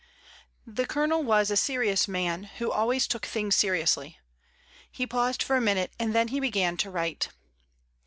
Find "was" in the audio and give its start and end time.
1.21-1.51